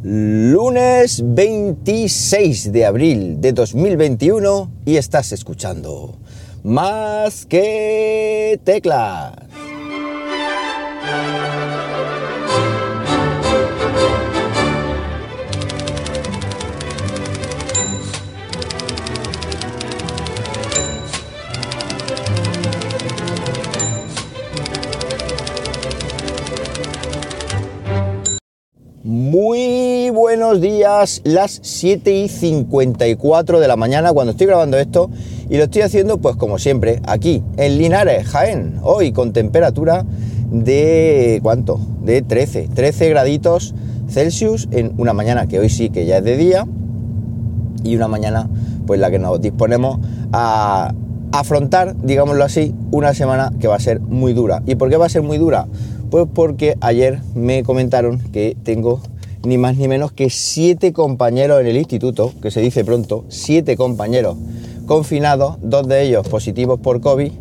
Lunes 0.00 1.22
26 1.24 2.70
de 2.70 2.86
abril 2.86 3.40
de 3.40 3.52
2021 3.52 4.70
y 4.84 4.96
estás 4.96 5.32
escuchando 5.32 6.16
más 6.62 7.46
que 7.46 8.60
teclas. 8.62 9.32
Días, 30.56 31.20
las 31.24 31.60
7 31.62 32.10
y 32.10 32.28
54 32.28 33.60
de 33.60 33.68
la 33.68 33.76
mañana 33.76 34.12
cuando 34.12 34.30
estoy 34.30 34.46
grabando 34.46 34.78
esto 34.78 35.10
y 35.50 35.58
lo 35.58 35.64
estoy 35.64 35.82
haciendo 35.82 36.18
pues 36.18 36.36
como 36.36 36.58
siempre 36.58 37.02
aquí 37.06 37.42
en 37.58 37.76
Linares, 37.76 38.26
Jaén, 38.26 38.78
hoy 38.82 39.12
con 39.12 39.34
temperatura 39.34 40.06
de 40.50 41.40
¿cuánto? 41.42 41.78
De 42.02 42.22
13, 42.22 42.70
13 42.74 43.10
graditos 43.10 43.74
Celsius 44.08 44.68
en 44.70 44.94
una 44.96 45.12
mañana 45.12 45.46
que 45.46 45.58
hoy 45.58 45.68
sí 45.68 45.90
que 45.90 46.06
ya 46.06 46.18
es 46.18 46.24
de 46.24 46.36
día 46.38 46.66
y 47.84 47.94
una 47.94 48.08
mañana 48.08 48.48
pues 48.86 48.98
la 48.98 49.10
que 49.10 49.18
nos 49.18 49.40
disponemos 49.42 49.98
a 50.32 50.94
afrontar, 51.30 51.94
digámoslo 52.02 52.42
así, 52.42 52.74
una 52.90 53.12
semana 53.12 53.52
que 53.60 53.68
va 53.68 53.76
a 53.76 53.80
ser 53.80 54.00
muy 54.00 54.32
dura. 54.32 54.62
¿Y 54.64 54.76
por 54.76 54.88
qué 54.88 54.96
va 54.96 55.04
a 55.04 55.10
ser 55.10 55.20
muy 55.20 55.36
dura? 55.36 55.66
Pues 56.10 56.26
porque 56.32 56.78
ayer 56.80 57.20
me 57.34 57.62
comentaron 57.62 58.18
que 58.32 58.56
tengo 58.62 59.02
ni 59.44 59.58
más 59.58 59.76
ni 59.76 59.88
menos 59.88 60.12
que 60.12 60.30
siete 60.30 60.92
compañeros 60.92 61.60
en 61.60 61.66
el 61.66 61.76
instituto, 61.76 62.32
que 62.42 62.50
se 62.50 62.60
dice 62.60 62.84
pronto, 62.84 63.24
siete 63.28 63.76
compañeros 63.76 64.36
confinados, 64.86 65.56
dos 65.62 65.86
de 65.86 66.02
ellos 66.02 66.26
positivos 66.28 66.80
por 66.80 67.00
COVID 67.00 67.32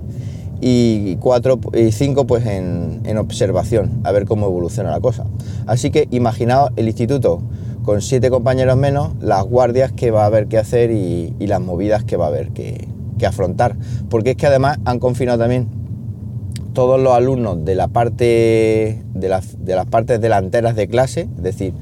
y 0.59 1.15
cuatro 1.17 1.59
y 1.73 1.91
cinco 1.91 2.25
pues 2.27 2.45
en, 2.45 3.01
en 3.05 3.17
observación, 3.17 4.01
a 4.03 4.11
ver 4.11 4.25
cómo 4.25 4.47
evoluciona 4.47 4.91
la 4.91 4.99
cosa. 4.99 5.25
Así 5.65 5.91
que 5.91 6.07
imaginaos 6.11 6.71
el 6.75 6.87
instituto 6.87 7.41
con 7.83 8.01
siete 8.01 8.29
compañeros 8.29 8.75
menos, 8.75 9.11
las 9.21 9.45
guardias 9.45 9.91
que 9.91 10.11
va 10.11 10.23
a 10.23 10.25
haber 10.25 10.47
que 10.47 10.57
hacer 10.57 10.91
y, 10.91 11.33
y 11.39 11.47
las 11.47 11.61
movidas 11.61 12.03
que 12.03 12.17
va 12.17 12.25
a 12.25 12.27
haber 12.27 12.49
que, 12.49 12.87
que 13.17 13.25
afrontar. 13.25 13.77
Porque 14.09 14.31
es 14.31 14.35
que 14.35 14.45
además 14.45 14.77
han 14.83 14.99
confinado 14.99 15.37
también 15.39 15.67
todos 16.73 16.99
los 16.99 17.13
alumnos 17.13 17.63
de 17.65 17.73
la 17.75 17.87
parte 17.87 19.01
de 19.13 19.29
las, 19.29 19.63
de 19.65 19.75
las 19.75 19.85
partes 19.87 20.21
delanteras 20.21 20.75
de 20.75 20.87
clase, 20.87 21.21
es 21.37 21.43
decir, 21.43 21.73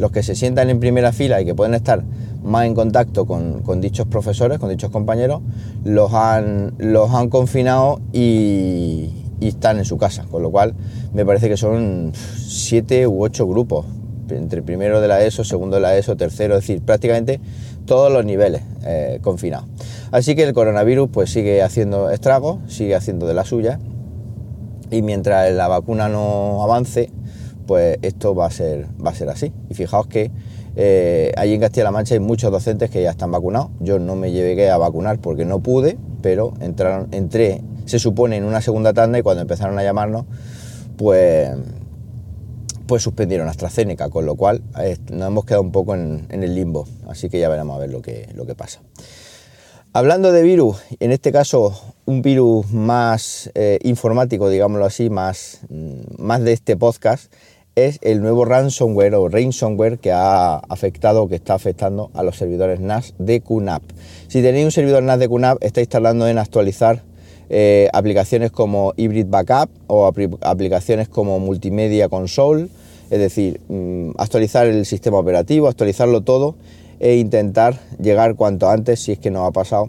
los 0.00 0.10
que 0.10 0.22
se 0.22 0.34
sientan 0.34 0.70
en 0.70 0.80
primera 0.80 1.12
fila 1.12 1.40
y 1.40 1.44
que 1.44 1.54
pueden 1.54 1.74
estar 1.74 2.02
más 2.42 2.66
en 2.66 2.74
contacto 2.74 3.26
con, 3.26 3.80
dichos 3.80 4.06
profesores, 4.06 4.58
con 4.58 4.70
dichos 4.70 4.90
compañeros, 4.90 5.42
los 5.84 6.14
han, 6.14 6.74
los 6.78 7.10
han 7.10 7.28
confinado 7.28 8.00
y, 8.12 9.10
y, 9.40 9.48
están 9.48 9.78
en 9.78 9.84
su 9.84 9.98
casa, 9.98 10.24
con 10.30 10.42
lo 10.42 10.50
cual 10.50 10.74
me 11.12 11.26
parece 11.26 11.48
que 11.50 11.58
son 11.58 12.12
siete 12.14 13.06
u 13.06 13.22
ocho 13.22 13.46
grupos, 13.46 13.84
entre 14.30 14.62
primero 14.62 15.02
de 15.02 15.08
la 15.08 15.22
ESO, 15.22 15.44
segundo 15.44 15.76
de 15.76 15.82
la 15.82 15.96
ESO, 15.96 16.16
tercero, 16.16 16.54
es 16.54 16.62
decir, 16.62 16.80
prácticamente 16.80 17.40
todos 17.84 18.10
los 18.10 18.24
niveles 18.24 18.62
eh, 18.84 19.18
confinados. 19.20 19.68
Así 20.12 20.34
que 20.34 20.44
el 20.44 20.54
coronavirus 20.54 21.10
pues 21.12 21.30
sigue 21.30 21.62
haciendo 21.62 22.10
estragos, 22.10 22.58
sigue 22.68 22.94
haciendo 22.94 23.26
de 23.26 23.34
la 23.34 23.44
suya 23.44 23.78
y 24.90 25.02
mientras 25.02 25.52
la 25.52 25.68
vacuna 25.68 26.08
no 26.08 26.62
avance, 26.62 27.10
pues 27.66 27.98
esto 28.02 28.34
va 28.34 28.46
a 28.46 28.50
ser, 28.50 28.86
va 29.04 29.10
a 29.10 29.14
ser 29.14 29.28
así. 29.28 29.52
Y 29.68 29.74
fijaos 29.74 30.06
que 30.06 30.30
eh, 30.76 31.32
allí 31.36 31.54
en 31.54 31.60
Castilla-La 31.60 31.90
Mancha 31.90 32.14
hay 32.14 32.20
muchos 32.20 32.50
docentes 32.50 32.90
que 32.90 33.02
ya 33.02 33.10
están 33.10 33.30
vacunados. 33.30 33.70
Yo 33.80 33.98
no 33.98 34.16
me 34.16 34.32
llegué 34.32 34.70
a 34.70 34.78
vacunar 34.78 35.18
porque 35.18 35.44
no 35.44 35.60
pude, 35.60 35.98
pero 36.22 36.54
entraron, 36.60 37.08
entré, 37.12 37.62
se 37.86 37.98
supone, 37.98 38.36
en 38.36 38.44
una 38.44 38.60
segunda 38.60 38.92
tanda 38.92 39.18
y 39.18 39.22
cuando 39.22 39.42
empezaron 39.42 39.78
a 39.78 39.82
llamarnos, 39.82 40.26
pues, 40.96 41.50
pues 42.86 43.02
suspendieron 43.02 43.48
AstraZeneca, 43.48 44.10
con 44.10 44.26
lo 44.26 44.34
cual 44.36 44.62
eh, 44.78 44.96
nos 45.10 45.28
hemos 45.28 45.44
quedado 45.44 45.62
un 45.62 45.72
poco 45.72 45.94
en, 45.94 46.26
en, 46.28 46.42
el 46.42 46.54
limbo. 46.54 46.86
Así 47.08 47.28
que 47.28 47.40
ya 47.40 47.48
veremos 47.48 47.76
a 47.76 47.80
ver 47.80 47.90
lo 47.90 48.02
que, 48.02 48.28
lo 48.34 48.46
que 48.46 48.54
pasa. 48.54 48.80
Hablando 49.92 50.30
de 50.30 50.44
virus, 50.44 50.76
en 51.00 51.10
este 51.10 51.32
caso 51.32 51.76
un 52.04 52.22
virus 52.22 52.70
más 52.70 53.50
eh, 53.56 53.80
informático, 53.82 54.48
digámoslo 54.48 54.84
así, 54.84 55.10
más, 55.10 55.62
más 56.16 56.44
de 56.44 56.52
este 56.52 56.76
podcast, 56.76 57.32
es 57.74 57.98
el 58.02 58.22
nuevo 58.22 58.44
ransomware 58.44 59.16
o 59.16 59.28
ransomware 59.28 59.98
que 59.98 60.12
ha 60.12 60.58
afectado, 60.58 61.26
que 61.26 61.34
está 61.34 61.54
afectando 61.54 62.12
a 62.14 62.22
los 62.22 62.36
servidores 62.36 62.78
NAS 62.78 63.14
de 63.18 63.40
QNAP. 63.40 63.82
Si 64.28 64.42
tenéis 64.42 64.66
un 64.66 64.70
servidor 64.70 65.02
NAS 65.02 65.18
de 65.18 65.28
QNAP, 65.28 65.58
estáis 65.60 65.88
tardando 65.88 66.28
en 66.28 66.38
actualizar 66.38 67.02
eh, 67.48 67.88
aplicaciones 67.92 68.52
como 68.52 68.92
Hybrid 68.96 69.26
Backup 69.28 69.70
o 69.88 70.06
aplicaciones 70.06 71.08
como 71.08 71.40
Multimedia 71.40 72.08
Console, 72.08 72.68
es 73.10 73.18
decir, 73.18 73.60
mm, 73.66 74.10
actualizar 74.18 74.68
el 74.68 74.86
sistema 74.86 75.18
operativo, 75.18 75.66
actualizarlo 75.66 76.20
todo 76.20 76.54
e 77.00 77.16
intentar 77.16 77.80
llegar 78.00 78.36
cuanto 78.36 78.68
antes, 78.68 79.00
si 79.00 79.12
es 79.12 79.18
que 79.18 79.30
nos 79.30 79.48
ha 79.48 79.50
pasado, 79.50 79.88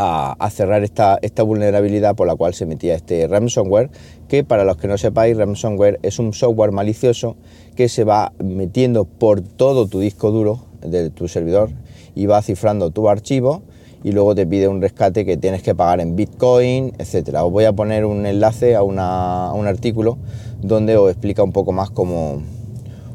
a, 0.00 0.48
cerrar 0.50 0.84
esta, 0.84 1.18
esta 1.22 1.42
vulnerabilidad 1.42 2.14
por 2.14 2.28
la 2.28 2.36
cual 2.36 2.54
se 2.54 2.66
metía 2.66 2.94
este 2.94 3.26
ransomware, 3.26 3.90
que 4.28 4.44
para 4.44 4.64
los 4.64 4.76
que 4.76 4.86
no 4.86 4.96
sepáis, 4.96 5.36
ransomware 5.36 5.98
es 6.02 6.20
un 6.20 6.32
software 6.32 6.70
malicioso 6.70 7.36
que 7.74 7.88
se 7.88 8.04
va 8.04 8.32
metiendo 8.38 9.04
por 9.04 9.40
todo 9.40 9.88
tu 9.88 9.98
disco 9.98 10.30
duro 10.30 10.60
de 10.82 11.10
tu 11.10 11.26
servidor 11.26 11.70
y 12.14 12.26
va 12.26 12.40
cifrando 12.42 12.90
tu 12.90 13.08
archivo 13.08 13.62
y 14.04 14.12
luego 14.12 14.36
te 14.36 14.46
pide 14.46 14.68
un 14.68 14.80
rescate 14.80 15.24
que 15.24 15.36
tienes 15.36 15.62
que 15.62 15.74
pagar 15.74 16.00
en 16.00 16.14
Bitcoin, 16.14 16.92
etcétera. 16.98 17.44
Os 17.44 17.50
voy 17.50 17.64
a 17.64 17.72
poner 17.72 18.04
un 18.04 18.24
enlace 18.26 18.76
a, 18.76 18.84
una, 18.84 19.48
a 19.48 19.52
un 19.54 19.66
artículo 19.66 20.16
donde 20.62 20.96
os 20.96 21.10
explica 21.10 21.42
un 21.42 21.52
poco 21.52 21.72
más 21.72 21.90
cómo, 21.90 22.42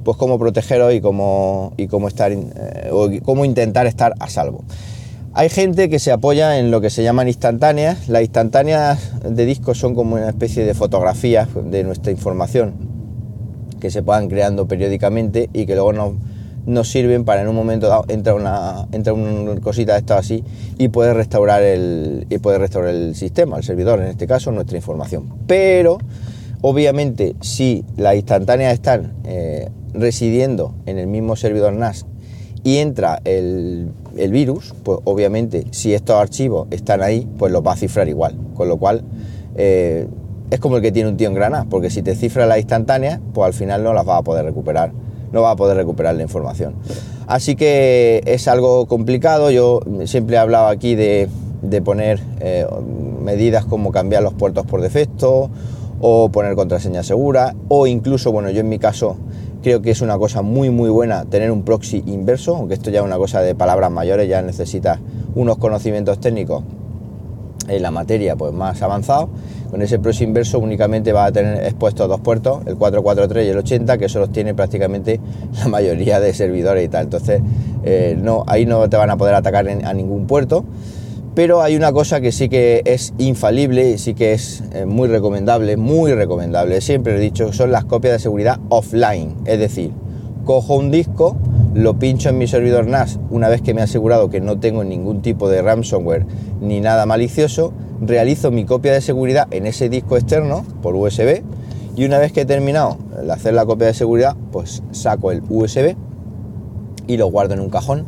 pues 0.03 0.17
cómo 0.17 0.37
protegeros 0.37 0.93
y 0.93 1.01
cómo, 1.01 1.73
y 1.77 1.87
cómo, 1.87 2.07
estar, 2.07 2.31
eh, 2.31 2.89
o 2.91 3.09
cómo 3.23 3.45
intentar 3.45 3.87
estar 3.87 4.13
a 4.19 4.29
salvo. 4.29 4.63
Hay 5.35 5.49
gente 5.49 5.89
que 5.89 5.97
se 5.97 6.11
apoya 6.11 6.59
en 6.59 6.69
lo 6.69 6.79
que 6.79 6.91
se 6.91 7.01
llaman 7.01 7.27
instantáneas. 7.27 8.07
Las 8.07 8.21
instantáneas 8.21 9.13
de 9.27 9.45
discos 9.45 9.79
son 9.79 9.95
como 9.95 10.15
una 10.15 10.29
especie 10.29 10.63
de 10.63 10.75
fotografías 10.75 11.49
de 11.55 11.83
nuestra 11.83 12.11
información 12.11 12.73
que 13.79 13.89
se 13.89 14.03
puedan 14.03 14.29
creando 14.29 14.67
periódicamente 14.67 15.49
y 15.51 15.65
que 15.65 15.73
luego 15.73 15.91
nos, 15.91 16.13
nos 16.65 16.87
sirven 16.87 17.25
para 17.25 17.41
en 17.41 17.47
un 17.47 17.55
momento 17.55 17.87
dado 17.87 18.05
entra 18.07 18.33
una, 18.35 18.87
entra 18.91 19.11
una 19.13 19.59
cosita 19.59 19.93
de 19.93 19.99
esto 19.99 20.13
así 20.13 20.43
y 20.77 20.89
puede 20.89 21.13
restaurar 21.13 21.63
el 21.63 22.27
y 22.29 22.37
puede 22.37 22.59
restaurar 22.59 22.93
el 22.93 23.15
sistema, 23.15 23.57
el 23.57 23.63
servidor, 23.63 23.99
en 24.01 24.07
este 24.07 24.27
caso 24.27 24.51
nuestra 24.51 24.77
información. 24.77 25.33
Pero 25.47 25.97
obviamente 26.63 27.35
si 27.41 27.83
las 27.97 28.15
instantáneas 28.15 28.73
están 28.73 29.13
eh, 29.25 29.69
residiendo 29.93 30.73
en 30.85 30.97
el 30.97 31.07
mismo 31.07 31.35
servidor 31.35 31.73
NAS 31.73 32.05
y 32.63 32.77
entra 32.77 33.19
el, 33.25 33.91
virus, 34.31 34.73
pues 34.83 34.99
obviamente 35.03 35.65
si 35.71 35.93
estos 35.93 36.15
archivos 36.15 36.67
están 36.71 37.03
ahí, 37.03 37.27
pues 37.37 37.51
los 37.51 37.61
va 37.61 37.73
a 37.73 37.75
cifrar 37.75 38.07
igual. 38.07 38.37
Con 38.55 38.69
lo 38.69 38.77
cual 38.77 39.03
eh, 39.57 40.07
es 40.49 40.59
como 40.61 40.77
el 40.77 40.81
que 40.81 40.93
tiene 40.93 41.09
un 41.09 41.17
tío 41.17 41.27
en 41.27 41.33
Granada, 41.33 41.65
porque 41.69 41.89
si 41.89 42.01
te 42.01 42.15
cifra 42.15 42.45
la 42.45 42.57
instantánea, 42.57 43.19
pues 43.33 43.45
al 43.45 43.53
final 43.53 43.83
no 43.83 43.93
las 43.93 44.07
va 44.07 44.17
a 44.17 44.21
poder 44.21 44.45
recuperar, 44.45 44.93
no 45.33 45.41
va 45.41 45.51
a 45.51 45.55
poder 45.57 45.75
recuperar 45.75 46.15
la 46.15 46.23
información. 46.23 46.75
Así 47.27 47.57
que 47.57 48.21
es 48.25 48.47
algo 48.47 48.85
complicado, 48.85 49.51
yo 49.51 49.81
siempre 50.05 50.37
he 50.37 50.39
hablado 50.39 50.67
aquí 50.67 50.95
de, 50.95 51.27
de 51.61 51.81
poner 51.81 52.21
eh, 52.39 52.65
medidas 53.21 53.65
como 53.65 53.91
cambiar 53.91 54.23
los 54.23 54.33
puertos 54.33 54.65
por 54.65 54.79
defecto 54.79 55.49
o 56.05 56.29
poner 56.29 56.53
contraseña 56.55 57.01
segura 57.01 57.55
o 57.69 57.87
incluso, 57.87 58.33
bueno, 58.33 58.49
yo 58.49 58.59
en 58.59 58.67
mi 58.67 58.77
caso 58.77 59.15
creo 59.61 59.81
que 59.81 59.89
es 59.89 60.01
una 60.01 60.17
cosa 60.17 60.41
muy 60.41 60.69
muy 60.69 60.89
buena 60.89 61.23
tener 61.23 61.49
un 61.49 61.63
proxy 61.63 62.03
inverso, 62.05 62.57
aunque 62.57 62.73
esto 62.73 62.89
ya 62.89 62.99
es 62.99 63.05
una 63.05 63.15
cosa 63.15 63.39
de 63.39 63.55
palabras 63.55 63.89
mayores, 63.89 64.27
ya 64.27 64.41
necesitas 64.41 64.99
unos 65.33 65.57
conocimientos 65.57 66.19
técnicos 66.19 66.65
en 67.69 67.81
la 67.81 67.89
materia 67.89 68.35
pues 68.35 68.51
más 68.51 68.81
avanzados. 68.81 69.29
Con 69.71 69.81
ese 69.81 69.97
proxy 69.97 70.25
inverso 70.25 70.59
únicamente 70.59 71.13
va 71.13 71.23
a 71.23 71.31
tener 71.31 71.63
expuestos 71.63 72.09
dos 72.09 72.19
puertos, 72.19 72.59
el 72.65 72.75
443 72.75 73.47
y 73.47 73.49
el 73.51 73.57
80, 73.59 73.97
que 73.97 74.05
eso 74.05 74.19
los 74.19 74.29
tiene 74.29 74.53
prácticamente 74.53 75.21
la 75.57 75.69
mayoría 75.69 76.19
de 76.19 76.33
servidores 76.33 76.83
y 76.83 76.89
tal. 76.89 77.05
Entonces, 77.05 77.41
eh, 77.85 78.17
no, 78.21 78.43
ahí 78.47 78.65
no 78.65 78.89
te 78.89 78.97
van 78.97 79.09
a 79.09 79.15
poder 79.15 79.35
atacar 79.35 79.69
en, 79.69 79.85
a 79.85 79.93
ningún 79.93 80.27
puerto. 80.27 80.65
Pero 81.35 81.63
hay 81.63 81.75
una 81.75 81.91
cosa 81.91 82.21
que 82.21 82.31
sí 82.31 82.47
que 82.47 82.83
es 82.85 83.13
infalible 83.17 83.89
y 83.89 83.97
sí 83.97 84.13
que 84.13 84.33
es 84.33 84.63
eh, 84.71 84.85
muy 84.85 85.07
recomendable, 85.07 85.77
muy 85.77 86.13
recomendable, 86.13 86.79
siempre 86.79 87.13
lo 87.13 87.19
he 87.19 87.21
dicho, 87.21 87.51
son 87.53 87.71
las 87.71 87.85
copias 87.85 88.13
de 88.13 88.19
seguridad 88.19 88.59
offline. 88.69 89.35
Es 89.45 89.57
decir, 89.57 89.91
cojo 90.45 90.75
un 90.75 90.91
disco, 90.91 91.35
lo 91.73 91.97
pincho 91.97 92.29
en 92.29 92.37
mi 92.37 92.47
servidor 92.47 92.85
NAS 92.85 93.19
una 93.31 93.49
vez 93.49 93.63
que 93.63 93.73
me 93.73 93.81
he 93.81 93.83
asegurado 93.83 94.29
que 94.29 94.41
no 94.41 94.59
tengo 94.59 94.83
ningún 94.83 95.23
tipo 95.23 95.49
de 95.49 95.63
ransomware 95.63 96.27
ni 96.61 96.81
nada 96.81 97.07
malicioso, 97.07 97.73
realizo 97.99 98.51
mi 98.51 98.65
copia 98.65 98.93
de 98.93 99.01
seguridad 99.01 99.47
en 99.49 99.65
ese 99.65 99.89
disco 99.89 100.17
externo 100.17 100.65
por 100.81 100.95
USB 100.95 101.41
Y 101.95 102.05
una 102.05 102.19
vez 102.19 102.31
que 102.31 102.41
he 102.41 102.45
terminado 102.45 102.97
de 103.23 103.31
hacer 103.31 103.55
la 103.55 103.65
copia 103.65 103.87
de 103.87 103.95
seguridad, 103.95 104.35
pues 104.51 104.83
saco 104.91 105.31
el 105.31 105.41
USB 105.49 105.95
y 107.07 107.17
lo 107.17 107.27
guardo 107.27 107.55
en 107.55 107.59
un 107.59 107.69
cajón 107.69 108.05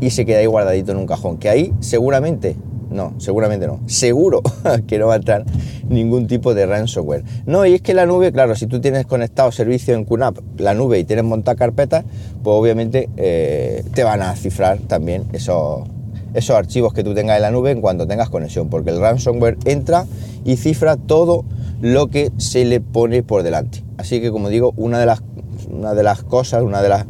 y 0.00 0.10
se 0.10 0.24
queda 0.24 0.38
ahí 0.38 0.46
guardadito 0.46 0.92
en 0.92 0.98
un 0.98 1.06
cajón. 1.06 1.38
Que 1.38 1.48
ahí 1.48 1.74
seguramente, 1.80 2.56
no, 2.98 3.14
seguramente 3.18 3.66
no, 3.66 3.80
seguro 3.86 4.42
que 4.86 4.98
no 4.98 5.06
va 5.06 5.14
a 5.14 5.16
entrar 5.16 5.44
ningún 5.88 6.26
tipo 6.26 6.52
de 6.52 6.66
ransomware. 6.66 7.24
No, 7.46 7.64
y 7.64 7.74
es 7.74 7.80
que 7.80 7.94
la 7.94 8.04
nube, 8.04 8.32
claro, 8.32 8.54
si 8.54 8.66
tú 8.66 8.80
tienes 8.80 9.06
conectado 9.06 9.50
servicio 9.52 9.94
en 9.94 10.04
QNAP, 10.04 10.38
la 10.58 10.74
nube 10.74 10.98
y 10.98 11.04
tienes 11.04 11.24
montar 11.24 11.56
carpetas, 11.56 12.04
pues 12.42 12.54
obviamente 12.54 13.08
eh, 13.16 13.84
te 13.94 14.04
van 14.04 14.20
a 14.20 14.34
cifrar 14.36 14.78
también 14.80 15.24
esos, 15.32 15.88
esos 16.34 16.56
archivos 16.56 16.92
que 16.92 17.04
tú 17.04 17.14
tengas 17.14 17.36
en 17.36 17.42
la 17.42 17.50
nube 17.50 17.70
en 17.70 17.80
cuanto 17.80 18.06
tengas 18.06 18.28
conexión, 18.28 18.68
porque 18.68 18.90
el 18.90 19.00
ransomware 19.00 19.56
entra 19.64 20.04
y 20.44 20.56
cifra 20.56 20.96
todo 20.96 21.44
lo 21.80 22.08
que 22.08 22.32
se 22.36 22.64
le 22.64 22.80
pone 22.80 23.22
por 23.22 23.44
delante. 23.44 23.84
Así 23.96 24.20
que 24.20 24.30
como 24.30 24.48
digo, 24.48 24.74
una 24.76 24.98
de 24.98 25.06
las, 25.06 25.22
una 25.70 25.94
de 25.94 26.02
las 26.02 26.24
cosas, 26.24 26.62
una 26.62 26.82
de 26.82 26.88
las 26.88 27.06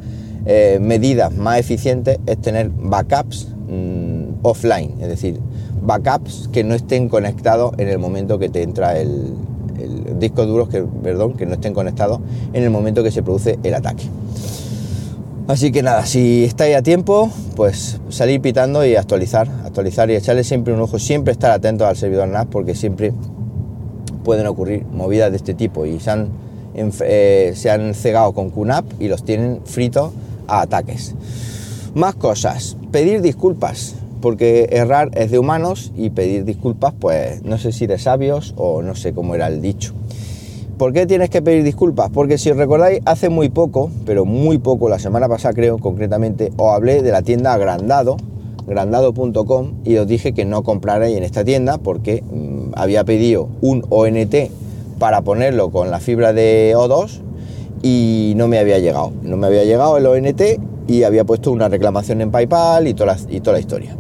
eh, 0.46 0.79
medidas 0.81 1.35
más 1.35 1.58
eficientes 1.58 2.19
es 2.26 2.40
tener 2.40 2.70
backups 2.70 3.49
mm, 3.69 4.38
offline, 4.43 4.94
es 5.00 5.08
decir, 5.08 5.40
backups 5.88 6.50
que 6.52 6.62
no 6.62 6.75
estén 6.75 7.08
conectados 7.08 7.73
en 7.79 7.88
el 7.88 7.99
momento 7.99 8.38
que 8.38 8.49
te 8.49 8.62
entra 8.62 8.99
el, 8.99 9.35
disco 10.19 10.44
duro, 10.44 10.69
que, 10.69 10.82
perdón, 10.82 11.35
que 11.35 11.46
no 11.46 11.55
estén 11.55 11.73
conectados 11.73 12.20
en 12.52 12.64
el 12.64 12.70
momento 12.70 13.05
que 13.05 13.12
se 13.12 13.23
produce 13.23 13.58
el 13.62 13.75
ataque. 13.75 14.05
Así 15.46 15.70
que 15.70 15.82
nada, 15.82 16.05
si 16.05 16.44
estáis 16.44 16.76
a 16.76 16.82
tiempo, 16.82 17.31
pues 17.55 18.00
salir 18.08 18.40
pitando 18.40 18.85
y 18.85 18.96
actualizar, 18.96 19.49
actualizar 19.64 20.11
y 20.11 20.17
echarle 20.17 20.43
siempre 20.43 20.75
un 20.75 20.81
ojo, 20.81 20.99
siempre 20.99 21.32
estar 21.32 21.52
atentos 21.52 21.87
al 21.87 21.96
servidor 21.96 22.29
NAS 22.29 22.46
porque 22.50 22.75
siempre 22.75 23.12
pueden 24.25 24.46
ocurrir 24.49 24.85
movidas 24.93 25.31
de 25.31 25.37
este 25.37 25.55
tipo 25.55 25.87
y 25.87 26.00
se 26.00 26.11
han, 26.11 26.29
eh, 26.75 27.52
se 27.55 27.70
han 27.70 27.94
cegado 27.94 28.32
con 28.32 28.50
QNAP 28.50 28.85
y 29.00 29.08
los 29.08 29.25
tienen 29.25 29.61
fritos 29.64 30.12
a 30.49 30.62
ataques. 30.62 31.14
Más 31.94 32.17
cosas, 32.17 32.76
pedir 32.90 33.23
disculpas, 33.23 33.94
porque 34.20 34.68
errar 34.70 35.10
es 35.14 35.30
de 35.30 35.38
humanos 35.38 35.92
y 35.96 36.10
pedir 36.10 36.44
disculpas, 36.44 36.94
pues 36.98 37.42
no 37.42 37.58
sé 37.58 37.72
si 37.72 37.86
de 37.86 37.98
sabios 37.98 38.54
o 38.56 38.82
no 38.82 38.94
sé 38.94 39.12
cómo 39.12 39.34
era 39.34 39.46
el 39.48 39.60
dicho. 39.60 39.94
¿Por 40.78 40.92
qué 40.92 41.06
tienes 41.06 41.28
que 41.28 41.42
pedir 41.42 41.64
disculpas? 41.64 42.08
Porque 42.10 42.38
si 42.38 42.50
os 42.50 42.56
recordáis, 42.56 43.00
hace 43.04 43.28
muy 43.28 43.48
poco, 43.48 43.90
pero 44.06 44.24
muy 44.24 44.58
poco, 44.58 44.88
la 44.88 45.00
semana 45.00 45.28
pasada 45.28 45.52
creo 45.52 45.78
concretamente, 45.78 46.52
os 46.56 46.72
hablé 46.72 47.02
de 47.02 47.10
la 47.10 47.22
tienda 47.22 47.56
Grandado, 47.56 48.16
grandado.com, 48.64 49.72
y 49.84 49.96
os 49.96 50.06
dije 50.06 50.34
que 50.34 50.44
no 50.44 50.62
comprarais 50.62 51.16
en 51.16 51.24
esta 51.24 51.44
tienda 51.44 51.78
porque 51.78 52.22
mm, 52.22 52.74
había 52.76 53.02
pedido 53.02 53.48
un 53.60 53.84
ONT 53.88 54.34
para 55.00 55.22
ponerlo 55.22 55.70
con 55.70 55.90
la 55.90 55.98
fibra 55.98 56.32
de 56.32 56.74
O2 56.76 57.22
y 57.82 58.34
no 58.36 58.46
me 58.46 58.58
había 58.58 58.78
llegado. 58.78 59.12
No 59.22 59.36
me 59.36 59.48
había 59.48 59.64
llegado 59.64 59.96
el 59.96 60.06
ONT 60.06 60.42
y 60.86 61.02
había 61.02 61.24
puesto 61.24 61.50
una 61.50 61.68
reclamación 61.68 62.20
en 62.20 62.30
PayPal 62.30 62.86
y 62.86 62.94
toda 62.94 63.16
la 63.16 63.58
historia. 63.58 63.96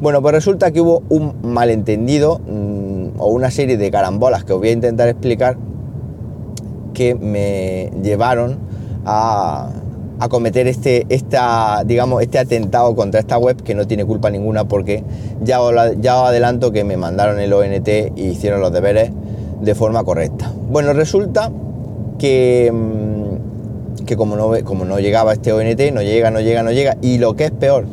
Bueno, 0.00 0.22
pues 0.22 0.32
resulta 0.32 0.70
que 0.70 0.80
hubo 0.80 1.02
un 1.10 1.34
malentendido 1.42 2.38
mm, 2.38 3.20
o 3.20 3.28
una 3.28 3.50
serie 3.50 3.76
de 3.76 3.90
carambolas 3.90 4.44
que 4.44 4.54
os 4.54 4.58
voy 4.58 4.68
a 4.70 4.72
intentar 4.72 5.08
explicar 5.08 5.58
que 6.94 7.14
me 7.14 7.90
llevaron 8.02 8.58
a, 9.04 9.68
a 10.18 10.28
cometer 10.28 10.66
este, 10.68 11.04
esta, 11.10 11.84
digamos, 11.84 12.22
este 12.22 12.38
atentado 12.38 12.94
contra 12.94 13.20
esta 13.20 13.36
web 13.36 13.62
que 13.62 13.74
no 13.74 13.86
tiene 13.86 14.06
culpa 14.06 14.30
ninguna 14.30 14.64
porque 14.64 15.04
ya 15.42 15.58
ya 16.00 16.22
os 16.22 16.28
adelanto 16.28 16.72
que 16.72 16.82
me 16.82 16.96
mandaron 16.96 17.38
el 17.38 17.52
ONT 17.52 17.88
y 18.16 18.22
hicieron 18.22 18.62
los 18.62 18.72
deberes 18.72 19.10
de 19.60 19.74
forma 19.74 20.02
correcta. 20.02 20.50
Bueno, 20.70 20.94
resulta 20.94 21.52
que 22.18 22.72
mm, 22.72 24.04
que 24.06 24.16
como 24.16 24.34
no, 24.36 24.52
como 24.64 24.84
no 24.84 24.98
llegaba 24.98 25.34
este 25.34 25.52
ONT, 25.52 25.92
no 25.92 26.02
llega, 26.02 26.30
no 26.30 26.40
llega, 26.40 26.62
no 26.62 26.72
llega, 26.72 26.96
y 27.00 27.18
lo 27.18 27.36
que 27.36 27.44
es 27.44 27.50
peor, 27.50 27.84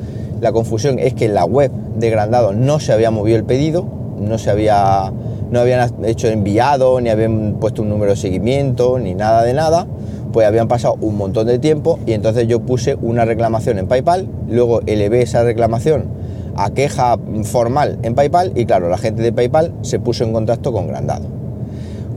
la 0.42 0.52
confusión 0.52 1.00
es 1.00 1.14
que 1.14 1.26
en 1.26 1.34
la 1.34 1.46
web 1.46 1.72
de 1.98 2.10
Grandado 2.10 2.54
no 2.54 2.80
se 2.80 2.94
había 2.94 3.12
movido 3.12 3.38
el 3.38 3.44
pedido, 3.44 3.86
no 4.20 4.38
se 4.38 4.50
había, 4.50 5.12
no 5.52 5.60
habían 5.60 6.06
hecho 6.06 6.28
enviado, 6.28 7.00
ni 7.02 7.10
habían 7.10 7.56
puesto 7.60 7.82
un 7.82 7.90
número 7.90 8.12
de 8.12 8.18
seguimiento, 8.18 9.00
ni 9.00 9.16
nada 9.16 9.44
de 9.44 9.54
nada, 9.54 9.88
pues 10.32 10.46
habían 10.46 10.68
pasado 10.68 10.96
un 11.02 11.18
montón 11.18 11.48
de 11.48 11.60
tiempo 11.60 12.00
y 12.06 12.14
entonces 12.14 12.48
yo 12.48 12.60
puse 12.60 12.96
una 13.02 13.26
reclamación 13.26 13.80
en 13.80 13.88
PayPal, 13.88 14.28
luego 14.50 14.82
elevé 14.86 15.22
esa 15.22 15.44
reclamación 15.44 16.06
a 16.56 16.72
queja 16.72 17.18
formal 17.44 18.00
en 18.02 18.16
PayPal 18.16 18.52
y 18.56 18.66
claro, 18.66 18.90
la 18.90 18.98
gente 18.98 19.22
de 19.22 19.32
PayPal 19.32 19.74
se 19.82 20.00
puso 20.00 20.24
en 20.24 20.34
contacto 20.34 20.74
con 20.74 20.88
Grandado. 20.88 21.26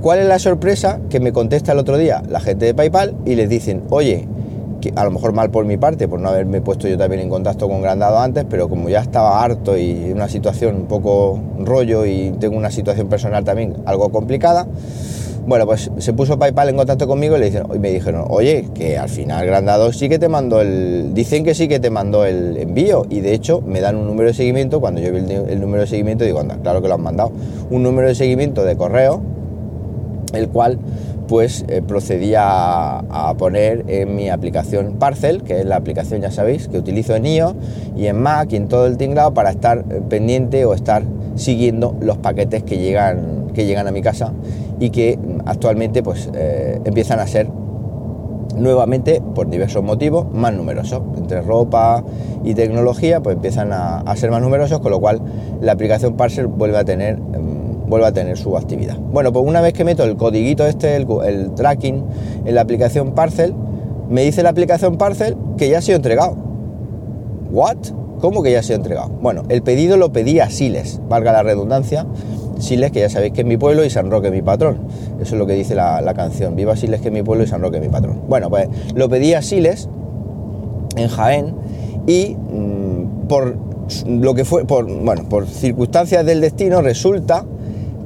¿Cuál 0.01 0.21
es 0.21 0.27
la 0.27 0.39
sorpresa? 0.39 0.99
Que 1.11 1.21
me 1.21 1.33
contesta 1.33 1.73
el 1.73 1.79
otro 1.79 1.99
día 1.99 2.23
la 2.29 2.41
gente 2.41 2.65
de 2.65 2.73
PayPal 2.73 3.15
y 3.27 3.35
les 3.35 3.51
dicen, 3.51 3.83
oye, 3.91 4.27
a 4.95 5.05
lo 5.05 5.11
mejor 5.11 5.33
mal 5.33 5.51
por 5.51 5.65
mi 5.65 5.77
parte, 5.77 6.09
por 6.09 6.21
no 6.21 6.29
haberme 6.29 6.61
puesto 6.61 6.89
yo 6.89 6.97
también 6.97 7.23
en 7.23 7.29
contacto 7.29 7.69
con 7.69 7.83
Grandado 7.83 8.19
antes, 8.19 8.45
pero 8.49 8.69
como 8.69 8.89
ya 8.89 9.01
estaba 9.01 9.43
harto 9.43 9.77
y 9.77 9.91
en 9.91 10.15
una 10.15 10.29
situación 10.29 10.77
un 10.77 10.87
poco 10.87 11.39
rollo 11.59 12.07
y 12.07 12.33
tengo 12.41 12.57
una 12.57 12.71
situación 12.71 13.09
personal 13.09 13.45
también 13.45 13.77
algo 13.85 14.11
complicada, 14.11 14.67
bueno, 15.47 15.67
pues 15.67 15.91
se 15.99 16.13
puso 16.13 16.39
PayPal 16.39 16.69
en 16.69 16.77
contacto 16.77 17.07
conmigo 17.09 17.37
y, 17.37 17.41
le 17.41 17.49
y 17.49 17.79
me 17.79 17.91
dijeron, 17.91 18.25
oye, 18.29 18.69
que 18.75 18.99
al 18.99 19.09
final 19.09 19.47
Grandado 19.47 19.93
sí 19.93 20.09
que 20.09 20.19
te 20.19 20.29
mandó 20.29 20.61
el... 20.61 21.13
Dicen 21.15 21.45
que 21.45 21.55
sí 21.55 21.67
que 21.67 21.81
te 21.81 21.91
mandó 21.91 22.25
el 22.25 22.57
envío 22.57 23.07
y 23.09 23.21
de 23.21 23.35
hecho 23.35 23.61
me 23.61 23.81
dan 23.81 23.97
un 23.97 24.07
número 24.07 24.29
de 24.29 24.35
seguimiento, 24.35 24.81
cuando 24.81 25.01
yo 25.01 25.13
vi 25.13 25.19
el, 25.19 25.61
número 25.61 25.83
de 25.83 25.87
seguimiento 25.87 26.25
digo, 26.25 26.41
anda, 26.41 26.59
claro 26.63 26.83
que 26.83 26.89
lo 26.89 26.95
han 26.95 27.03
mandado, 27.03 27.33
un 27.71 27.83
número 27.83 28.09
de 28.09 28.15
seguimiento 28.15 28.65
de 28.65 28.77
correo 28.77 29.23
el 30.33 30.49
cual 30.49 30.79
pues 31.31 31.65
eh, 31.69 31.81
procedía 31.81 32.43
a, 32.43 33.35
poner 33.39 33.85
en 33.87 34.17
mi 34.17 34.31
aplicación 34.31 34.97
Parcel, 34.99 35.45
que 35.45 35.61
es 35.61 35.65
la 35.65 35.77
aplicación, 35.77 36.21
ya 36.21 36.33
sabéis, 36.33 36.67
que 36.67 36.77
utilizo 36.77 37.15
en 37.15 37.25
iOS 37.25 37.55
y 37.97 38.07
en 38.07 38.21
Mac 38.21 38.53
y 38.53 38.57
en 38.57 38.67
todo 38.67 38.89
el 38.89 38.97
tinglado 38.97 39.33
para 39.33 39.51
estar 39.51 39.85
eh, 39.91 40.01
pendiente 40.09 40.65
o 40.65 40.75
estar 40.75 41.05
siguiendo 41.37 41.95
los 42.01 42.19
paquetes 42.19 42.65
que 42.65 42.79
llegan, 42.79 43.53
que 43.55 43.65
llegan 43.65 43.87
a 43.87 43.93
mi 43.93 44.03
casa 44.03 44.33
y 44.81 44.91
que 44.91 45.21
actualmente 45.47 46.03
pues 46.03 46.29
eh, 46.35 46.81
empiezan 46.85 47.21
a 47.21 47.29
ser 47.29 47.47
nuevamente 48.57 49.23
por 49.37 49.49
diversos 49.49 49.85
motivos 49.85 50.27
más 50.35 50.53
numerosos. 50.53 51.01
Entre 51.17 51.43
ropa 51.43 52.03
y 52.43 52.55
tecnología 52.55 53.21
pues 53.21 53.37
empiezan 53.37 53.73
a, 53.73 54.01
a 54.01 54.17
ser 54.17 54.33
más 54.33 54.43
numerosos 54.43 54.81
con 54.81 54.91
lo 54.91 54.99
cual 54.99 55.21
la 55.61 55.71
aplicación 55.71 56.17
Parcel 56.17 56.49
vuelve 56.49 56.79
a 56.79 56.85
tener 56.85 57.21
em, 57.35 57.60
vuelva 57.91 58.09
a 58.09 58.13
tener 58.13 58.39
su 58.39 58.57
actividad. 58.57 58.97
Bueno, 58.97 59.33
pues 59.33 59.45
una 59.45 59.61
vez 59.61 59.75
que 59.75 59.85
meto 59.85 60.05
el 60.05 60.17
codiguito 60.17 60.67
este, 60.67 60.97
el, 60.97 61.51
tracking 61.55 62.05
en 62.47 62.55
la 62.55 62.63
aplicación 62.63 63.13
Parcel, 63.13 63.55
me 64.09 64.23
dice 64.23 64.43
la 64.43 64.51
aplicación 64.51 64.97
Parcel 64.97 65.37
que 65.59 65.69
ya 65.69 65.79
ha 65.79 65.83
sido 65.83 65.97
entregado. 65.97 66.37
¿What? 67.51 67.77
¿Cómo 68.21 68.43
que 68.43 68.53
ya 68.53 68.61
ha 68.61 68.63
sido 68.63 68.77
entregado? 68.77 69.11
Bueno, 69.21 69.43
el 69.49 69.63
pedido 69.63 69.97
lo 69.97 70.13
pedí 70.13 70.41
a 70.41 70.49
Siles, 70.51 71.01
valga 71.09 71.33
la 71.33 71.43
redundancia. 71.43 72.07
Siles, 72.59 72.93
que 72.93 73.01
ya 73.01 73.09
sabéis 73.09 73.33
que 73.33 73.41
es 73.41 73.47
mi 73.47 73.57
pueblo 73.57 73.85
y 73.85 73.91
San 73.91 74.11
Roque 74.11 74.31
mi 74.31 74.43
patrón. 74.43 74.79
Eso 75.21 75.35
es 75.35 75.39
lo 75.39 75.47
que 75.47 75.55
dice 75.55 75.75
la, 75.75 76.13
canción. 76.15 76.55
Viva 76.55 76.77
Siles, 76.77 77.01
que 77.01 77.09
es 77.09 77.15
mi 77.15 77.23
pueblo 77.23 77.45
y 77.45 77.47
San 77.47 77.63
Roque 77.63 77.81
mi 77.81 77.89
patrón. 77.89 78.23
Bueno, 78.29 78.51
pues 78.51 78.69
lo 78.95 79.09
pedí 79.09 79.35
a 79.35 79.43
Siles 79.43 79.89
en 80.97 81.09
Jaén 81.09 81.55
y 82.07 82.37
mm, 82.37 83.27
por 83.27 83.57
lo 84.07 84.35
que 84.35 84.45
fue, 84.45 84.65
por, 84.65 84.87
bueno, 84.87 85.29
por 85.29 85.47
circunstancias 85.47 86.25
del 86.25 86.41
destino 86.41 86.83
resulta 86.83 87.45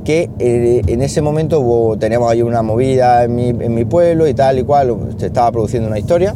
que 0.05 0.31
eh, 0.39 0.83
en 0.87 1.03
ese 1.03 1.23
momento 1.23 1.97
teníamos 1.99 2.31
ahí 2.31 2.43
una 2.43 2.63
movida 2.63 3.25
en 3.25 3.35
mi, 3.75 3.85
pueblo 3.85 4.29
y 4.29 4.35
tal 4.35 4.59
y 4.59 4.65
cual, 4.65 4.97
se 5.19 5.27
estaba 5.27 5.51
produciendo 5.51 5.89
una 5.89 5.99
historia 5.99 6.35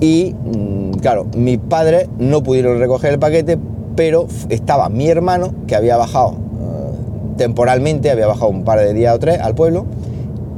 y 0.00 0.34
mm, 0.34 0.98
claro, 1.00 1.26
mis 1.36 1.58
padres 1.58 2.08
no 2.18 2.42
pudieron 2.42 2.78
recoger 2.78 3.12
el 3.12 3.18
paquete, 3.18 3.58
pero 3.96 4.26
estaba 4.48 4.88
mi 4.88 5.08
hermano 5.08 5.54
que 5.66 5.74
había 5.74 5.96
bajado 5.96 6.32
eh, 6.32 7.34
temporalmente, 7.38 8.10
había 8.10 8.26
bajado 8.26 8.50
un 8.50 8.64
par 8.64 8.78
de 8.78 8.92
días 8.92 9.14
o 9.14 9.18
tres 9.18 9.40
al 9.40 9.54
pueblo 9.54 9.86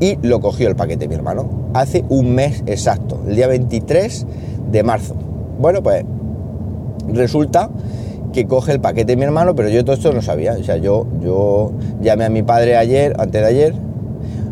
y 0.01 0.19
lo 0.23 0.41
cogió 0.41 0.69
el 0.69 0.77
paquete 0.77 1.09
mi 1.09 1.15
hermano 1.15 1.65
hace 1.75 2.05
un 2.09 2.35
mes 2.35 2.63
exacto, 2.67 3.21
el 3.27 3.37
día 3.37 3.49
23 3.49 4.27
de 4.71 4.83
marzo. 4.83 5.15
Bueno, 5.59 5.83
pues 5.83 6.05
resulta 7.09 7.69
que 8.35 8.47
coge 8.47 8.73
el 8.73 8.81
paquete 8.81 9.13
de 9.13 9.17
mi 9.17 9.23
hermano, 9.23 9.55
pero 9.55 9.69
yo 9.69 9.85
todo 9.85 9.95
esto 9.95 10.13
no 10.13 10.21
sabía. 10.21 10.55
O 10.55 10.65
sea, 10.65 10.77
yo, 10.77 11.07
yo 11.23 11.73
llamé 12.03 12.25
a 12.25 12.29
mi 12.29 12.43
padre 12.43 12.77
ayer, 12.77 13.15
antes 13.19 13.41
de 13.41 13.47
ayer, 13.47 13.75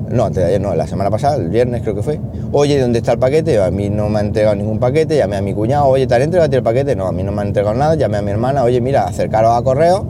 no, 0.09 0.25
antes 0.25 0.43
de 0.43 0.49
ayer 0.51 0.61
no, 0.61 0.75
la 0.75 0.87
semana 0.87 1.11
pasada, 1.11 1.37
el 1.37 1.49
viernes 1.49 1.83
creo 1.83 1.95
que 1.95 2.03
fue. 2.03 2.21
Oye, 2.53 2.81
¿dónde 2.81 3.01
está 3.01 3.13
el 3.13 3.19
paquete? 3.19 3.61
A 3.61 3.71
mí 3.71 3.91
no 3.91 4.09
me 4.09 4.21
ha 4.21 4.23
entregado 4.23 4.55
ningún 4.55 4.79
paquete. 4.79 5.17
Llamé 5.17 5.37
a 5.37 5.43
mi 5.43 5.53
cuñado, 5.53 5.87
oye, 5.87 6.07
¿te 6.07 6.15
han 6.15 6.23
entregado 6.23 6.55
el 6.55 6.63
paquete? 6.63 6.95
No, 6.95 7.07
a 7.07 7.13
mí 7.13 7.23
no 7.25 7.33
me 7.33 7.41
han 7.41 7.49
entregado 7.49 7.75
nada. 7.75 7.97
Llamé 7.97 8.19
a 8.19 8.23
mi 8.23 8.31
hermana, 8.31 8.63
oye, 8.63 8.81
mira, 8.81 9.03
acercaros 9.05 9.59
a 9.59 9.63
correo 9.63 10.07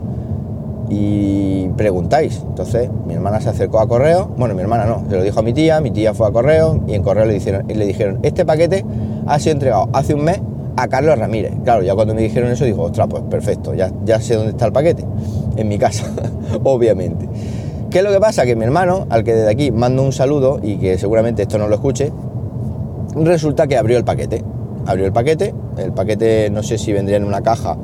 y 0.89 1.69
preguntáis. 1.69 2.43
Entonces, 2.47 2.89
mi 3.07 3.15
hermana 3.15 3.41
se 3.41 3.49
acercó 3.49 3.79
a 3.79 3.87
correo. 3.87 4.29
Bueno, 4.37 4.53
mi 4.53 4.61
hermana 4.61 4.85
no, 4.85 5.03
se 5.09 5.15
lo 5.15 5.23
dijo 5.23 5.39
a 5.39 5.43
mi 5.43 5.53
tía, 5.53 5.81
mi 5.81 5.89
tía 5.89 6.13
fue 6.13 6.27
a 6.27 6.31
correo 6.31 6.83
y 6.85 6.93
en 6.93 7.01
correo 7.01 7.25
le 7.25 7.33
dijeron, 7.33 7.65
le 7.67 7.85
dijeron 7.85 8.19
este 8.21 8.45
paquete 8.45 8.85
ha 9.25 9.39
sido 9.39 9.53
entregado 9.53 9.89
hace 9.93 10.13
un 10.13 10.23
mes 10.23 10.41
a 10.75 10.87
Carlos 10.87 11.17
Ramírez. 11.17 11.53
Claro, 11.63 11.83
ya 11.83 11.95
cuando 11.95 12.13
me 12.13 12.21
dijeron 12.21 12.51
eso, 12.51 12.65
digo, 12.65 12.83
ostras, 12.83 13.07
pues 13.09 13.23
perfecto, 13.23 13.73
ya, 13.73 13.91
ya 14.05 14.19
sé 14.19 14.35
dónde 14.35 14.51
está 14.51 14.65
el 14.65 14.73
paquete. 14.73 15.05
En 15.55 15.67
mi 15.67 15.77
casa, 15.77 16.05
obviamente. 16.63 17.27
¿Qué 17.89 17.99
es 17.99 18.03
lo 18.03 18.11
que 18.11 18.19
pasa? 18.19 18.45
Que 18.45 18.55
mi 18.55 18.63
hermano, 18.63 19.05
al 19.09 19.23
que 19.23 19.35
desde 19.35 19.51
aquí 19.51 19.71
mando 19.71 20.01
un 20.01 20.11
saludo 20.11 20.59
y 20.63 20.77
que 20.77 20.97
seguramente 20.97 21.43
esto 21.43 21.59
no 21.59 21.67
lo 21.67 21.75
escuche, 21.75 22.11
resulta 23.15 23.67
que 23.67 23.77
abrió 23.77 23.97
el 23.97 24.03
paquete. 24.03 24.43
Abrió 24.85 25.05
el 25.05 25.13
paquete, 25.13 25.53
el 25.77 25.93
paquete 25.93 26.49
no 26.49 26.63
sé 26.63 26.77
si 26.77 26.91
vendría 26.91 27.17
en 27.17 27.23
una 27.23 27.41
caja 27.41 27.77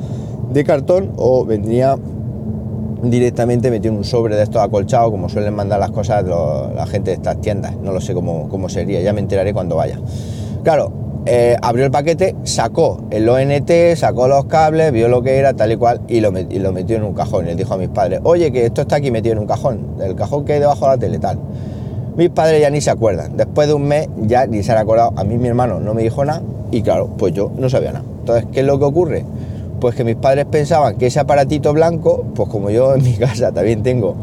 de 0.51 0.63
cartón 0.63 1.13
o 1.15 1.45
vendría 1.45 1.95
directamente 3.03 3.71
metido 3.71 3.93
en 3.93 3.99
un 3.99 4.03
sobre 4.03 4.35
de 4.35 4.43
estos 4.43 4.61
acolchados, 4.61 5.11
como 5.11 5.29
suelen 5.29 5.53
mandar 5.53 5.79
las 5.79 5.91
cosas 5.91 6.25
la 6.25 6.85
gente 6.87 7.11
de 7.11 7.17
estas 7.17 7.39
tiendas. 7.39 7.77
No 7.77 7.91
lo 7.91 8.01
sé 8.01 8.13
cómo, 8.13 8.49
cómo 8.49 8.67
sería, 8.67 8.99
ya 9.01 9.13
me 9.13 9.19
enteraré 9.19 9.53
cuando 9.53 9.75
vaya. 9.75 9.99
Claro, 10.63 10.91
eh, 11.25 11.57
abrió 11.61 11.85
el 11.85 11.91
paquete, 11.91 12.35
sacó 12.43 13.01
el 13.11 13.27
ONT, 13.27 13.71
sacó 13.95 14.27
los 14.27 14.45
cables, 14.45 14.91
vio 14.91 15.07
lo 15.09 15.21
que 15.21 15.37
era, 15.37 15.53
tal 15.53 15.71
y 15.71 15.75
cual, 15.75 16.01
y 16.07 16.21
lo, 16.21 16.31
metió 16.31 16.97
en 16.97 17.03
un 17.03 17.13
cajón. 17.13 17.45
Y 17.45 17.49
le 17.49 17.55
dijo 17.55 17.73
a 17.73 17.77
mis 17.77 17.89
padres, 17.89 18.21
oye, 18.23 18.51
que 18.51 18.65
esto 18.65 18.81
está 18.81 18.97
aquí 18.97 19.11
metido 19.11 19.33
en 19.33 19.39
un 19.39 19.47
cajón, 19.47 19.95
el 20.01 20.15
cajón 20.15 20.45
que 20.45 20.53
hay 20.53 20.59
debajo 20.59 20.85
de 20.85 20.91
la 20.91 20.97
tele, 20.97 21.19
tal. 21.19 21.39
Mis 22.15 22.29
padres 22.29 22.61
ya 22.61 22.69
ni 22.69 22.81
se 22.81 22.89
acuerdan. 22.89 23.37
Después 23.37 23.67
de 23.67 23.73
un 23.73 23.83
mes 23.83 24.09
ya 24.17 24.45
ni 24.45 24.63
se 24.63 24.71
han 24.71 24.77
acordado. 24.77 25.13
A 25.15 25.23
mí 25.23 25.37
mi 25.37 25.47
hermano 25.47 25.79
no 25.79 25.93
me 25.93 26.01
dijo 26.01 26.25
nada 26.25 26.41
y 26.71 26.81
claro, 26.81 27.09
pues 27.17 27.33
yo 27.33 27.51
no 27.57 27.69
sabía 27.69 27.93
nada. 27.93 28.05
Entonces, 28.19 28.45
¿qué 28.51 28.59
es 28.61 28.65
lo 28.65 28.77
que 28.77 28.85
ocurre? 28.85 29.25
Pues 29.79 29.95
que 29.95 30.03
mis 30.03 30.15
padres 30.15 30.45
pensaban 30.45 30.97
que 30.97 31.07
ese 31.07 31.19
aparatito 31.19 31.71
blanco, 31.71 32.25
pues 32.35 32.49
como 32.49 32.69
yo 32.69 32.95
en 32.95 33.03
mi 33.03 33.13
casa 33.17 33.51
también 33.51 33.83
tengo 33.83 34.15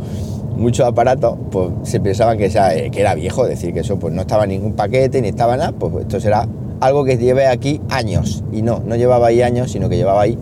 muchos 0.57 0.87
aparatos, 0.87 1.38
pues 1.50 1.71
se 1.85 2.00
pensaban 2.00 2.37
que, 2.38 2.47
eh, 2.47 2.91
que 2.91 3.00
era 3.00 3.15
viejo, 3.15 3.45
es 3.45 3.50
decir, 3.50 3.73
que 3.73 3.81
eso 3.81 3.99
pues 3.99 4.12
no 4.12 4.23
estaba 4.23 4.45
en 4.45 4.50
ningún 4.50 4.73
paquete 4.73 5.21
ni 5.23 5.29
estaba 5.29 5.57
nada, 5.57 5.73
pues 5.73 5.95
esto 6.03 6.21
será 6.21 6.47
algo 6.80 7.04
que 7.04 7.18
lleve 7.18 7.47
aquí 7.47 7.80
años. 7.90 8.42
Y 8.52 8.62
no, 8.62 8.80
no 8.85 8.97
llevaba 8.97 9.28
ahí 9.28 9.42
años, 9.42 9.73
sino 9.73 9.88
que 9.88 9.97
llevaba 9.97 10.23
ahí 10.23 10.38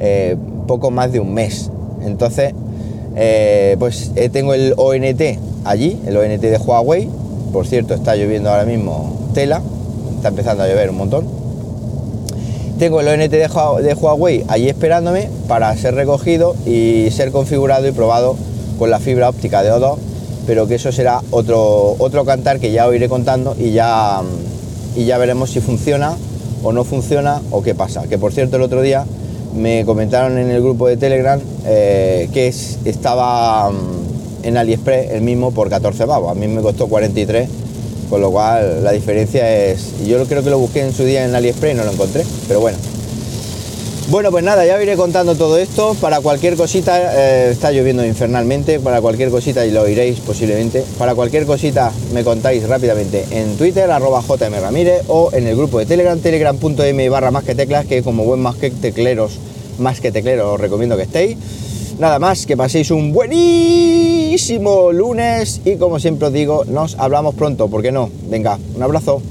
eh, 0.00 0.36
poco 0.66 0.90
más 0.90 1.12
de 1.12 1.20
un 1.20 1.34
mes. 1.34 1.70
Entonces, 2.04 2.54
eh, 3.16 3.76
pues 3.78 4.12
tengo 4.32 4.54
el 4.54 4.74
ONT 4.76 5.22
allí, 5.64 6.00
el 6.06 6.16
ONT 6.16 6.40
de 6.40 6.58
Huawei. 6.58 7.08
Por 7.52 7.66
cierto, 7.66 7.94
está 7.94 8.16
lloviendo 8.16 8.50
ahora 8.50 8.64
mismo 8.64 9.30
tela, 9.34 9.62
está 10.16 10.28
empezando 10.28 10.62
a 10.62 10.68
llover 10.68 10.90
un 10.90 10.96
montón. 10.96 11.42
Tengo 12.78 13.00
el 13.00 13.08
ONT 13.08 13.30
de 13.30 13.94
Huawei 13.94 14.44
allí 14.48 14.68
esperándome 14.68 15.28
para 15.46 15.76
ser 15.76 15.94
recogido 15.94 16.56
y 16.66 17.08
ser 17.12 17.30
configurado 17.30 17.86
y 17.86 17.92
probado 17.92 18.36
con 18.78 18.90
la 18.90 18.98
fibra 18.98 19.28
óptica 19.28 19.62
de 19.62 19.70
O2, 19.70 19.96
pero 20.46 20.66
que 20.66 20.74
eso 20.74 20.90
será 20.90 21.20
otro, 21.30 21.94
otro 21.98 22.24
cantar 22.24 22.58
que 22.58 22.72
ya 22.72 22.88
os 22.88 22.94
iré 22.94 23.08
contando 23.08 23.54
y 23.58 23.70
ya 23.70 24.22
y 24.96 25.04
ya 25.04 25.18
veremos 25.18 25.50
si 25.50 25.60
funciona 25.60 26.16
o 26.62 26.72
no 26.72 26.84
funciona 26.84 27.40
o 27.50 27.62
qué 27.62 27.74
pasa. 27.74 28.04
Que 28.08 28.18
por 28.18 28.32
cierto 28.32 28.56
el 28.56 28.62
otro 28.62 28.82
día 28.82 29.04
me 29.54 29.84
comentaron 29.84 30.38
en 30.38 30.50
el 30.50 30.62
grupo 30.62 30.88
de 30.88 30.96
Telegram 30.96 31.40
eh, 31.66 32.28
que 32.32 32.48
estaba 32.48 33.70
mm, 33.70 34.44
en 34.44 34.56
AliExpress 34.56 35.10
el 35.12 35.22
mismo 35.22 35.50
por 35.52 35.68
14 35.68 36.06
pavos. 36.06 36.30
A 36.30 36.34
mí 36.34 36.48
me 36.48 36.62
costó 36.62 36.88
43, 36.88 37.48
con 38.08 38.20
lo 38.20 38.30
cual 38.30 38.82
la 38.84 38.92
diferencia 38.92 39.66
es... 39.66 40.06
Yo 40.06 40.24
creo 40.24 40.42
que 40.42 40.50
lo 40.50 40.58
busqué 40.58 40.82
en 40.82 40.92
su 40.92 41.04
día 41.04 41.24
en 41.24 41.34
AliExpress 41.34 41.74
y 41.74 41.76
no 41.76 41.84
lo 41.84 41.92
encontré, 41.92 42.24
pero 42.48 42.60
bueno, 42.60 42.78
bueno, 44.12 44.30
pues 44.30 44.44
nada, 44.44 44.66
ya 44.66 44.76
os 44.76 44.82
iré 44.82 44.94
contando 44.94 45.34
todo 45.36 45.56
esto. 45.56 45.96
Para 45.98 46.20
cualquier 46.20 46.54
cosita, 46.54 47.14
eh, 47.16 47.50
está 47.50 47.72
lloviendo 47.72 48.04
infernalmente, 48.04 48.78
para 48.78 49.00
cualquier 49.00 49.30
cosita, 49.30 49.64
y 49.64 49.70
lo 49.70 49.80
oiréis 49.80 50.20
posiblemente, 50.20 50.84
para 50.98 51.14
cualquier 51.14 51.46
cosita 51.46 51.90
me 52.12 52.22
contáis 52.22 52.68
rápidamente 52.68 53.24
en 53.30 53.56
Twitter, 53.56 53.90
arroba 53.90 54.20
jmramírez, 54.20 55.04
o 55.08 55.30
en 55.32 55.46
el 55.46 55.56
grupo 55.56 55.78
de 55.78 55.86
Telegram, 55.86 56.18
telegram.m 56.18 57.08
barra 57.08 57.30
más 57.30 57.44
que 57.44 57.54
teclas, 57.54 57.86
que 57.86 58.02
como 58.02 58.24
buen 58.24 58.40
más 58.40 58.56
que 58.56 58.70
tecleros, 58.70 59.38
más 59.78 59.98
que 60.02 60.12
tecleros 60.12 60.56
os 60.56 60.60
recomiendo 60.60 60.94
que 60.98 61.04
estéis. 61.04 61.38
Nada 61.98 62.18
más, 62.18 62.44
que 62.44 62.54
paséis 62.54 62.90
un 62.90 63.14
buenísimo 63.14 64.92
lunes 64.92 65.62
y 65.64 65.76
como 65.76 65.98
siempre 65.98 66.26
os 66.26 66.34
digo, 66.34 66.64
nos 66.66 66.98
hablamos 66.98 67.34
pronto, 67.34 67.68
¿por 67.68 67.80
qué 67.80 67.92
no? 67.92 68.10
Venga, 68.28 68.58
un 68.74 68.82
abrazo. 68.82 69.22